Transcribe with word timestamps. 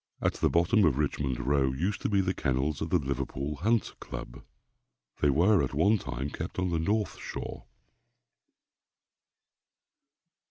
At 0.19 0.33
the 0.33 0.49
bottom 0.49 0.83
of 0.83 0.97
Richmond 0.97 1.39
row 1.39 1.71
used 1.73 2.01
to 2.01 2.09
be 2.09 2.21
the 2.21 2.33
kennels 2.33 2.81
of 2.81 2.89
the 2.89 2.97
Liverpool 2.97 3.57
Hunt 3.57 3.93
Club. 3.99 4.41
They 5.19 5.29
were 5.29 5.61
at 5.61 5.75
one 5.75 5.99
time 5.99 6.31
kept 6.31 6.57
on 6.57 6.69
the 6.71 6.79
North 6.79 7.19
shore. 7.19 7.65